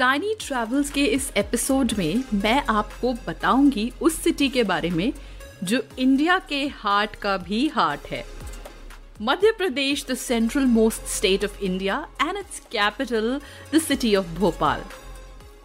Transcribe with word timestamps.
Tiny 0.00 0.34
Travels 0.40 0.90
के 0.90 1.04
इस 1.04 1.32
episode 1.36 1.92
में 1.98 2.24
मैं 2.34 2.62
आपको 2.68 3.12
बताऊँगी 3.12 3.92
उस 4.02 4.14
सिटी 4.14 4.48
के 4.48 4.62
बारे 4.62 4.90
में, 4.90 5.12
जो 5.64 5.82
इंडिया 5.98 6.38
के 6.38 6.66
हार्ट 6.66 7.16
का 7.16 7.36
भी 7.36 7.68
हार्ट 7.68 8.06
है। 8.06 8.24
Madhya 9.22 9.50
Pradesh 9.58 10.06
the 10.10 10.14
central 10.14 10.64
most 10.66 11.02
state 11.06 11.44
of 11.44 11.60
India 11.60 12.08
and 12.20 12.36
its 12.36 12.60
capital 12.60 13.40
the 13.74 13.78
city 13.78 14.14
of 14.16 14.26
Bhopal 14.26 14.84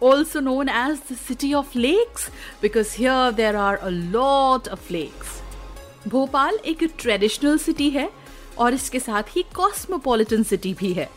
also 0.02 0.42
known 0.42 0.70
as 0.74 1.00
the 1.10 1.18
city 1.22 1.52
of 1.54 1.74
lakes, 1.76 2.28
because 2.64 2.94
here 3.00 3.32
there 3.32 3.56
are 3.56 3.78
a 3.82 3.94
lot 4.16 4.68
of 4.68 4.90
lakes. 4.90 5.32
Bhopal 6.08 6.58
एक 6.66 6.88
traditional 6.98 7.58
city 7.58 7.90
है 7.90 8.10
और 8.58 8.74
इसके 8.74 9.00
साथ 9.00 9.36
ही 9.36 9.44
cosmopolitan 9.54 10.42
city 10.42 10.74
भी 10.74 10.92
है। 10.92 11.10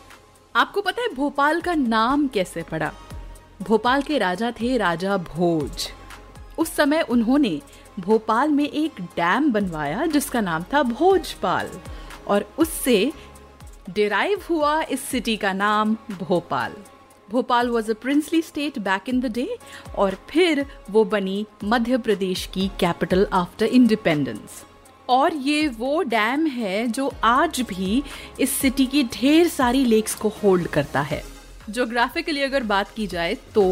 आपको 0.56 0.80
पता 0.80 1.02
है 1.02 1.14
भोपाल 1.14 1.60
का 1.60 1.74
नाम 1.74 2.26
कैसे 2.28 2.62
पड़ा? 2.62 2.92
भोपाल 3.60 4.02
के 4.02 4.18
राजा 4.18 4.50
थे 4.50 4.76
राजा 4.76 5.16
भोज। 5.16 5.88
उस 6.58 6.72
समय 6.76 7.00
उन्होंने 7.10 7.60
भोपाल 8.00 8.50
में 8.50 8.64
एक 8.64 9.00
डैम 9.16 9.50
बनवाया 9.52 10.06
जिसका 10.06 10.40
नाम 10.40 10.64
था 10.72 10.82
भोजपाल, 10.82 11.68
और 12.26 12.46
उससे 12.58 13.12
डिराइव 13.90 14.42
हुआ 14.50 14.80
इस 14.82 15.00
सिटी 15.00 15.36
का 15.36 15.52
नाम 15.52 15.94
Bhopal. 16.20 16.74
Bhopal 17.28 17.68
was 17.70 17.90
a 17.90 17.94
princely 17.94 18.40
state 18.42 18.78
back 18.78 19.08
in 19.08 19.20
the 19.20 19.32
day 19.32 19.48
और 19.96 20.16
फिर 20.30 20.64
वो 20.90 21.04
बनी 21.06 21.44
मध्य 21.64 21.98
प्रदेश 21.98 22.46
की 22.54 22.68
कैपिटल 22.80 23.26
आफ्टर 23.32 23.66
इंडिपेंडेंस 23.66 24.62
और 25.08 25.34
ये 25.34 25.66
वो 25.68 26.02
डैम 26.02 26.46
है 26.46 26.86
जो 26.88 27.12
आज 27.24 27.60
भी 27.60 28.02
इस 28.40 28.52
सिटी 28.52 28.86
की 28.86 29.02
ढेर 29.12 29.48
सारी 29.48 29.84
लेक्स 29.84 30.14
को 30.14 30.28
होल्ड 30.42 30.66
करता 30.68 31.00
है। 31.02 31.22
जोग्राफिकली 31.70 32.42
अगर 32.42 32.62
बात 32.64 32.94
की 32.96 33.06
जाए 33.06 33.34
तो 33.54 33.64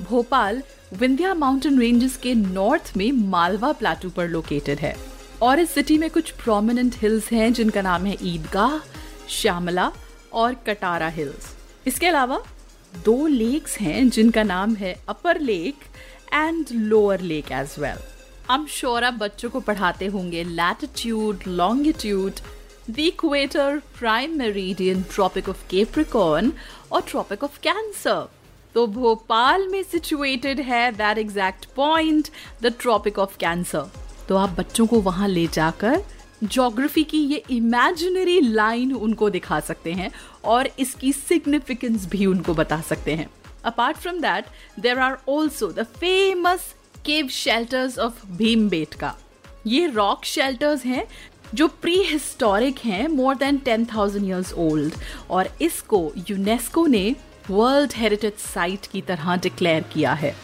भोपाल 0.00 0.62
विंध्या 0.92 1.34
माउंटेन 1.34 1.78
रेंजेस 1.80 2.16
के 2.16 2.34
नॉर्थ 2.34 2.92
में 2.96 3.10
मालवा 3.12 3.72
प्लाटू 3.72 4.10
पर 4.10 4.28
लोकेटेड 4.28 4.78
है। 4.78 4.94
और 5.42 5.58
इस 5.58 5.70
सिटी 5.70 5.98
में 5.98 6.08
कुछ 6.10 6.30
प्रोमिनेंट 6.32 6.94
हिल्स 6.96 7.30
हैं, 7.32 7.52
जिनका 7.52 7.82
नाम 7.82 8.06
है 8.06 8.16
ईदगाह, 8.22 8.78
श्यामला 9.28 9.90
और 10.32 10.54
कटारा 10.66 11.08
हिल्स 11.08 11.52
इसके 11.86 12.06
अलावा 12.06 12.42
दो 13.04 13.26
लेक्स 13.26 13.78
हैं, 13.78 14.08
जिनका 14.08 14.42
नाम 14.42 14.74
है 14.74 14.96
upper 15.08 15.40
lake 15.40 15.74
and 16.32 16.66
lower 16.72 17.20
lake 17.20 17.52
as 17.52 17.74
well 17.78 17.98
I'm 18.50 18.64
sure 18.68 19.02
आप 19.02 19.14
बच्चों 19.14 19.48
को 19.50 19.60
पढ़ाते 19.60 20.06
होंगे 20.06 20.42
latitude 20.44 21.42
longitude 21.48 22.40
the 22.90 22.98
equator 22.98 23.78
prime 23.98 24.36
meridian 24.38 25.02
Tropic 25.02 25.48
of 25.48 25.66
Capricorn 25.68 26.52
और 26.92 27.02
ट्रॉपिक 27.02 27.44
ऑफ़ 27.44 27.58
कैंसर 27.58 28.26
तो 28.74 28.86
भोपाल 28.86 29.66
में 29.68 29.82
सिचुएटेड 29.82 30.60
है 30.60 30.90
that 30.92 31.18
exact 31.18 31.64
point 31.76 32.28
the 32.62 32.74
Tropic 32.80 33.18
of 33.18 33.36
Cancer 33.38 33.90
तो 34.28 34.36
आप 34.36 34.50
बच्चों 34.58 34.86
को 34.86 35.00
वहाँ 35.00 35.28
ले 35.28 35.46
जाकर 35.46 36.04
ज्योग्राफी 36.44 37.04
की 37.04 37.18
ये 37.18 37.42
इमेजिनरी 37.50 38.40
लाइन 38.40 38.92
उनको 38.92 39.30
दिखा 39.30 39.60
सकते 39.60 39.92
हैं 39.92 40.10
और 40.44 40.70
इसकी 40.78 41.12
सिग्निफिकेंस 41.12 42.06
भी 42.06 42.26
उनको 42.26 42.54
बता 42.54 42.80
सकते 42.80 43.14
हैं। 43.14 43.28
Apart 43.64 43.96
from 43.96 44.20
that 44.20 44.46
there 44.80 44.98
are 44.98 45.18
also 45.28 45.72
the 45.72 45.86
famous 46.00 46.74
cave 47.04 47.28
shelters 47.28 47.98
of 47.98 48.26
Bhimbetka 48.36 49.14
ये 49.66 49.86
रॉक 49.86 50.24
शेल्टर्स 50.24 50.84
हैं 50.84 51.06
जो 51.54 51.68
प्री 51.82 51.96
हिस्टोरिक 52.02 52.78
हैं 52.78 53.06
more 53.08 53.34
than 53.34 53.58
ten 53.58 53.84
thousand 53.84 54.26
years 54.26 54.52
old 54.52 54.94
और 55.30 55.48
इसको 55.62 56.12
यूनेस्को 56.30 56.86
ने 56.86 57.14
वर्ल्ड 57.50 57.92
हेरिटेज 57.96 58.32
साइट 58.32 58.86
की 58.86 59.00
तरह 59.00 59.36
डिक्लेयर 59.36 59.82
किया 59.92 60.12
है। 60.12 60.34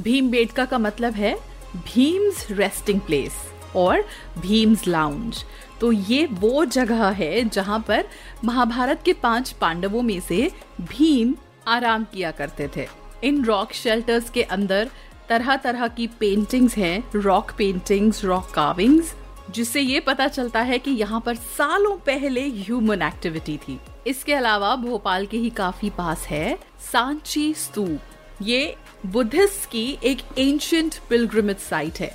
भीम 0.00 0.30
बेटका 0.30 0.64
का 0.64 0.78
मतलब 0.78 1.14
है 1.14 1.34
भीम्स 1.76 2.46
रेस्टिंग 2.50 3.00
प्लेस 3.00 3.32
और 3.76 4.04
भीम्स 4.38 4.86
लाउंज 4.88 5.44
तो 5.80 5.92
ये 5.92 6.26
वो 6.26 6.64
जगह 6.64 7.08
है 7.08 7.48
जहाँ 7.48 7.78
पर 7.88 8.04
महाभारत 8.44 9.02
के 9.04 9.12
पाँच 9.12 9.50
पांडवों 9.50 10.02
में 10.02 10.20
से 10.20 10.50
भीम 10.80 11.34
आराम 11.68 12.04
किया 12.04 12.30
करते 12.30 12.68
थे। 12.76 12.86
इन 13.24 13.44
रॉक 13.44 13.72
शेल्टर्स 13.72 14.30
के 14.30 14.42
अंदर 14.42 14.90
तरह 15.28 15.56
तरह 15.56 15.88
की 15.88 16.06
पेंटिंग्स 16.20 16.76
हैं 16.76 17.04
रॉक 17.14 17.52
पेंटिंग्स 17.58 18.24
रॉक 18.24 18.50
कार्विंग्स 18.50 19.14
जिससे 19.50 19.80
ये 19.80 20.00
पता 20.00 20.26
चलता 20.28 20.60
है 20.60 20.78
कि 20.78 20.90
यहाँ 20.90 21.20
पर 21.26 21.34
सालों 21.34 21.96
पहले 22.06 22.48
ह्यूमन 22.48 23.02
एक्टिविटी 23.02 23.56
थी। 23.58 23.78
इसके 24.06 24.34
अलावा 24.34 24.74
भोपाल 24.76 25.26
के 25.26 25.36
ही 25.36 25.50
काफ़ी 25.50 25.90
पास 25.90 26.26
है 26.26 26.58
सांची 26.92 27.52
स्तूप। 27.54 28.42
ये 28.42 28.76
बुद्धिस्ट 29.06 29.70
की 29.70 29.86
एक 30.04 30.22
एंशियंट 30.38 30.94
पिलग्रिमेज 31.08 31.58
साइट 31.58 32.00
है। 32.00 32.14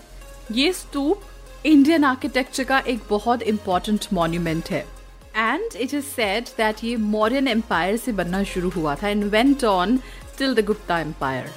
ये 0.52 0.72
स्तूप 0.74 1.22
इंडियन 1.66 2.04
आर्किटेक्चर 2.04 2.64
का 2.64 2.80
एक 2.80 3.00
बहुत 3.10 3.42
इंपॉर्टेंट 3.44 4.06
मॉन्यूमेंट 4.14 4.70
है। 4.72 4.86
And 5.38 5.76
it 5.76 5.94
is 5.94 6.06
said 6.06 6.48
that 6.58 6.84
ये 6.84 6.96
मॉडर्न 6.98 7.48
एम्पायर 7.48 7.98
से 7.98 8.12
बनना 8.12 8.44
शुरू 8.44 8.70
हुआ 8.70 8.96
था 8.96 9.10
and 9.10 9.24
went 9.26 9.64
on 9.66 9.98
till 10.38 10.56
the 10.56 10.66
Gupta 10.66 11.00
empire 11.00 11.50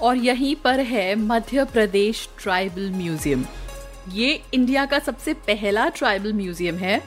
और 0.00 0.16
यहीं 0.16 0.54
पर 0.56 0.80
है 0.80 1.14
मध्य 1.16 1.64
प्रदेश 1.72 2.28
ट्राइबल 2.42 2.90
म्यूज़ियम 2.92 3.44
ये 4.14 4.40
इंडिया 4.54 4.84
का 4.86 4.98
सबसे 4.98 5.32
पहला 5.46 5.88
ट्राइबल 5.88 6.32
म्यूज़ियम 6.32 6.76
है, 6.76 7.02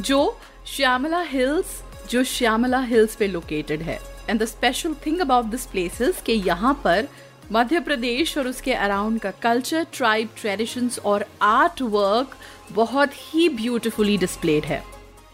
जो 0.00 0.38
श्यामला 0.66 1.20
हिल्स 1.22 1.80
जो 2.10 2.22
श्यामला 2.24 2.80
हिल्स 2.80 3.16
पे 3.16 3.26
लोकेटेड 3.26 3.82
है. 3.82 3.98
And 4.28 4.40
the 4.42 4.44
special 4.44 4.94
thing 5.06 5.20
about 5.20 5.44
this 5.46 5.66
places 5.66 6.22
कि 6.26 6.32
यहाँ 6.46 6.74
पर 6.84 7.08
मध्य 7.52 7.80
प्रदेश 7.80 8.36
और 8.38 8.48
उसके 8.48 8.72
अराउंड 8.74 9.20
का 9.20 9.30
कल्चर 9.42 9.86
ट्राइब 9.92 10.28
ट्रेडिशंस 10.36 10.98
और 10.98 11.24
आर्ट 11.42 11.82
वर्क 11.82 12.36
बहुत 12.72 13.12
ही 13.14 13.48
ब्यूटिफुली 13.48 14.16
डिस्प्लेड 14.18 14.64
है. 14.64 14.82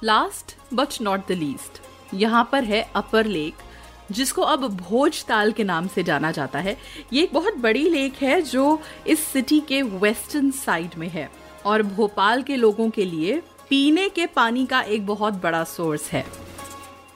Last 0.05 0.57
but 0.75 1.01
not 1.03 1.27
the 1.29 1.39
least 1.39 1.81
यहाँ 2.15 2.49
पर 2.53 2.65
है 2.65 2.87
अपर 2.97 3.27
लेक 3.27 3.68
जिसको 4.11 4.43
अब 4.43 4.65
भोज 4.69 5.25
ताल 5.25 5.53
के 5.53 5.65
नाम 5.65 5.87
से 5.87 6.03
जाना 6.03 6.31
जाता 6.33 6.59
है। 6.59 6.77
ये 7.13 7.23
एक 7.23 7.33
बहुत 7.33 7.57
बड़ी 7.57 7.89
लेक 7.89 8.15
है 8.15 8.41
जो 8.43 8.81
इस 9.07 9.27
सिटी 9.27 9.61
के 9.61 9.83
वेस्टर्न 9.83 10.51
साइड 10.51 10.95
में 10.99 11.09
है 11.09 11.29
और 11.67 11.83
भोपाल 11.83 12.43
के 12.43 12.57
लोगों 12.57 12.89
के 12.91 13.05
लिए 13.05 13.41
पीने 13.71 14.09
के 14.09 14.27
पानी 14.27 14.67
का 14.67 14.81
एक 14.81 15.07
बहुत 15.07 15.35
बड़ा 15.35 15.63
सोर्स 15.67 16.11
है। 16.11 16.25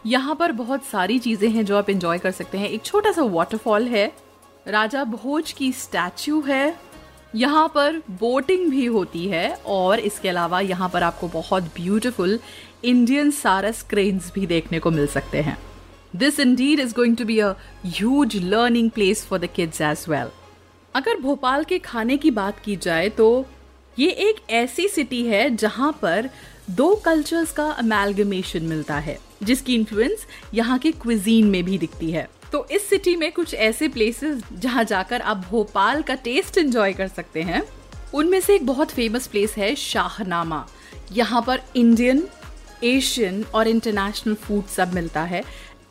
यहाँ 0.07 0.35
पर 0.35 0.53
बहुत 0.53 0.85
सारी 0.85 1.19
चीज़ें 1.19 1.49
हैं 1.51 1.65
जो 1.65 1.77
आप 1.77 1.91
इंजॉय 1.91 2.19
कर 2.19 2.31
सकते 2.31 2.59
हैं। 2.59 2.69
एक 2.69 2.85
छोटा 2.85 3.13
सा 3.13 3.23
वाटरफॉल 3.23 3.89
है। 3.89 4.13
राजा 4.67 5.05
भोज 5.05 5.53
की 5.53 5.73
स्टैचू 5.73 6.41
है। 6.41 6.77
यहाँ 7.35 7.67
पर 7.75 8.03
बोटिंग 8.11 8.71
भी 8.71 8.85
होती 8.87 9.27
है 9.29 9.55
और 9.67 9.99
इसके 10.01 10.29
अलावा 10.29 10.61
यहाँ 10.61 10.89
पर 10.89 11.03
आपको 11.03 11.29
बहुत 11.29 11.63
ब्यूटीफुल 11.77 12.39
इंडियन 12.85 13.31
सारस 13.31 13.83
क्रेन्स 13.83 14.33
भी 14.33 14.47
देखने 14.47 14.79
को 14.79 14.91
मिल 14.91 15.07
सकते 15.07 15.41
हैं। 15.41 15.57
This 16.17 16.41
indeed 16.41 16.81
is 16.81 16.95
going 16.95 17.17
to 17.17 17.25
be 17.25 17.39
a 17.39 17.51
huge 17.87 18.37
learning 18.45 18.91
place 18.91 19.25
for 19.27 19.39
the 19.39 19.49
kids 19.57 19.81
as 19.81 20.05
well 20.09 20.31
अगर 20.95 21.21
भोपाल 21.21 21.65
के 21.65 21.79
खाने 21.81 22.17
की 22.17 22.31
बात 22.31 22.59
की 22.61 22.77
जाए 22.77 23.09
तो 23.11 23.29
ये 23.97 24.09
एक 24.21 24.37
ऐसी 24.51 24.89
सिटी 24.89 25.23
है 25.27 25.49
जहाँ 25.57 25.93
पर 26.03 26.29
दो 26.71 26.95
कल्चर्स 27.05 27.53
का 27.53 27.65
अमेलगमेशन 27.71 28.63
मिलता 28.63 28.99
है, 28.99 29.19
जिसकी 29.43 29.75
इन्फ्लुएंस 29.75 30.27
यहाँ 30.55 30.79
के 30.79 30.93
क्विजीन 30.93 31.47
में 31.47 31.63
भी 31.65 31.79
दिखती 31.79 32.11
है। 32.11 32.29
तो 32.53 32.67
इस 32.73 32.89
सिटी 32.89 33.15
में 33.17 33.31
कुछ 33.33 33.55
ऐसे 33.55 33.89
प्लेसेस 33.89 34.43
जहाँ 34.53 34.85
जाकर 34.85 35.21
आप 35.21 35.45
भोपाल 35.51 36.03
का 36.03 36.15
टेस्ट 36.25 36.59
एंजॉय 36.59 36.93
कर 36.93 37.09
सकते 37.09 37.43
हैं। 37.43 37.63
उनमें 38.15 38.41
से 38.41 38.55
एक 38.55 38.67
बहुत 38.67 38.91
फ़ेमस 38.91 39.27
प्लेस 39.27 39.55
है 39.57 39.75
शाहनामा। 39.77 40.65
यहाँ 41.13 41.43
पर 41.43 41.63
इंडियन 41.77 42.27
एशियन 42.85 43.45
और 43.55 43.69
इंटरनेशनल 43.69 44.35
फ़ूड 44.37 44.65
सब 44.67 44.95
मिलता 44.95 45.23
है। 45.25 45.43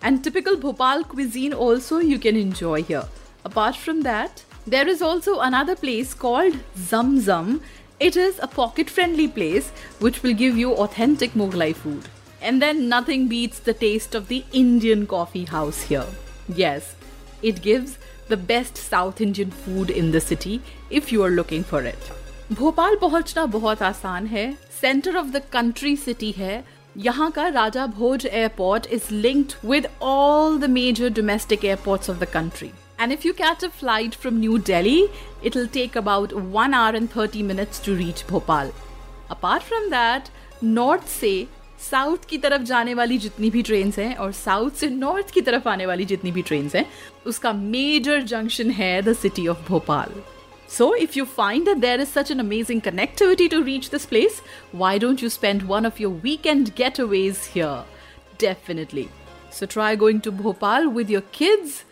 And 0.04 0.22
typical 0.24 0.56
Bhopal 0.60 1.02
cuisine 1.10 1.54
also 1.68 2.00
you 2.00 2.18
can 2.18 2.36
enjoy 2.36 2.80
here 2.80 3.08
apart 3.46 3.76
from 3.76 4.02
that 4.02 4.44
there 4.66 4.88
is 4.88 5.00
also 5.00 5.38
another 5.38 5.76
place 5.76 6.12
called 6.12 6.54
Zamzam. 6.76 7.60
It 8.00 8.16
is 8.16 8.40
a 8.42 8.48
pocket 8.48 8.90
friendly 8.90 9.28
place 9.28 9.68
which 10.00 10.22
will 10.22 10.34
give 10.34 10.58
you 10.58 10.72
authentic 10.74 11.34
Mughlai 11.34 11.74
food. 11.74 12.08
And 12.42 12.60
then 12.60 12.88
nothing 12.88 13.28
beats 13.28 13.60
the 13.60 13.72
taste 13.72 14.16
of 14.16 14.26
the 14.26 14.44
Indian 14.52 15.06
coffee 15.06 15.44
house 15.44 15.82
here. 15.82 16.06
Yes, 16.48 16.96
it 17.42 17.62
gives 17.62 17.96
the 18.28 18.36
best 18.36 18.76
South 18.76 19.20
Indian 19.20 19.52
food 19.52 19.90
in 19.90 20.10
the 20.10 20.20
city 20.20 20.60
if 20.90 21.12
you 21.12 21.22
are 21.22 21.30
looking 21.30 21.62
for 21.62 21.82
it. 21.82 22.12
Bhopal 22.52 22.96
पहुंचना 22.96 23.44
बहुत 23.54 23.82
आसान 23.82 24.26
है 24.26 24.46
centre 24.80 25.16
of 25.16 25.26
the 25.26 25.42
country 25.52 25.96
city 25.96 26.30
है 26.32 26.64
यहाँ 26.95 27.29
का 27.31 27.47
Raja 27.49 27.85
Bhoj 27.87 28.25
airport 28.25 28.87
is 28.93 29.13
linked 29.13 29.53
with 29.65 29.87
all 30.01 30.57
the 30.59 30.69
major 30.69 31.09
domestic 31.11 31.65
airports 31.65 32.09
of 32.09 32.19
the 32.19 32.27
country 32.33 32.71
And 32.99 33.13
if 33.13 33.23
you 33.25 33.31
catch 33.33 33.63
a 33.63 33.67
flight 33.71 34.15
from 34.15 34.35
New 34.39 34.57
Delhi, 34.59 35.09
it'll 35.41 35.67
take 35.67 35.95
about 35.95 36.33
1 36.55 36.73
hour 36.73 36.89
and 36.91 37.09
30 37.11 37.41
minutes 37.43 37.79
to 37.79 37.95
reach 37.95 38.19
Bhopal. 38.27 38.69
Apart 39.29 39.63
from 39.63 39.87
that, 39.89 40.29
north 40.63 41.07
से 41.09 41.31
south 41.81 42.25
की 42.29 42.37
तरफ़ 42.37 42.61
जाने 42.63 42.93
वाली 42.93 43.17
जितनी 43.17 43.49
भी 43.49 43.61
train 43.61 43.93
हैं 43.97 44.15
और 44.15 44.31
south 44.33 44.71
से 44.79 44.89
नॉर्थ 44.89 45.31
की 45.33 45.41
तरफ़ 45.41 45.69
आने 45.69 45.85
वाली 45.85 46.05
जितनी 46.05 46.31
भी 46.31 46.41
ट्रेन 46.41 46.69
हैं 46.75 46.85
उसका 47.27 47.53
मेजर 47.53 48.21
जंक्शन 48.23 48.71
है 48.71 49.01
the 49.01 49.13
city 49.13 49.47
of 49.47 49.67
Bhopal 49.67 50.13
So, 50.71 50.93
if 50.93 51.17
you 51.17 51.25
find 51.25 51.67
that 51.67 51.81
there 51.81 51.99
is 51.99 52.07
such 52.07 52.31
an 52.31 52.39
amazing 52.39 52.79
connectivity 52.79 53.49
to 53.49 53.61
reach 53.61 53.89
this 53.89 54.05
place, 54.05 54.39
why 54.71 54.97
don't 54.97 55.21
you 55.21 55.29
spend 55.29 55.63
one 55.63 55.85
of 55.85 55.99
your 55.99 56.09
weekend 56.09 56.77
getaways 56.77 57.47
here? 57.47 57.83
Definitely. 58.37 59.09
So, 59.49 59.65
try 59.65 59.97
going 59.97 60.21
to 60.21 60.31
Bhopal 60.31 60.87
with 60.87 61.09
your 61.09 61.27
kids 61.39 61.83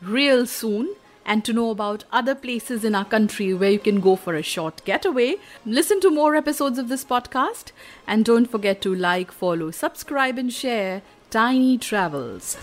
real 0.00 0.46
soon. 0.46 0.96
And 1.26 1.44
to 1.44 1.52
know 1.52 1.68
about 1.68 2.04
other 2.12 2.34
places 2.34 2.82
in 2.82 2.94
our 2.94 3.04
country 3.04 3.52
where 3.52 3.70
you 3.70 3.78
can 3.78 4.00
go 4.00 4.16
for 4.16 4.34
a 4.34 4.42
short 4.42 4.82
getaway, 4.86 5.36
listen 5.66 6.00
to 6.00 6.10
more 6.10 6.34
episodes 6.34 6.78
of 6.78 6.88
this 6.88 7.04
podcast. 7.04 7.72
And 8.06 8.24
don't 8.24 8.46
forget 8.46 8.80
to 8.82 8.94
like, 8.94 9.32
follow, 9.32 9.70
subscribe, 9.70 10.38
and 10.38 10.50
share 10.50 11.02
Tiny 11.28 11.76
Travels. 11.76 12.56